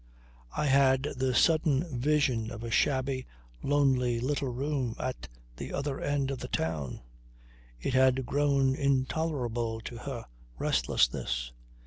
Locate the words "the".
1.15-1.35, 5.57-5.71, 6.39-6.47